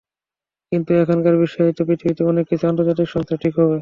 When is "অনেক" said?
2.23-2.45